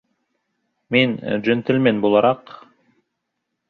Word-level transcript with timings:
Мин 0.97 1.13
джентльмен 1.45 2.03
булараҡ... 2.09 2.59